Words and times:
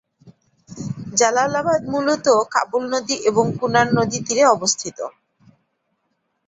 জালালাবাদ 1.19 1.81
মূলত 1.91 2.25
কাবুল 2.53 2.83
নদী 2.93 3.15
এবং 3.29 3.45
কুনার 3.59 3.87
নদী 3.97 4.17
তীরে 4.25 4.43
অবস্থিত। 4.47 4.97